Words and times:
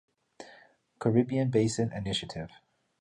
Caribbean 0.97 1.51
Basin 1.51 1.91
Initiative. 1.93 2.49